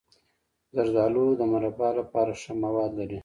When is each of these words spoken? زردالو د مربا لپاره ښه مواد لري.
زردالو 0.75 1.25
د 1.39 1.41
مربا 1.51 1.89
لپاره 1.99 2.31
ښه 2.41 2.51
مواد 2.63 2.91
لري. 2.99 3.19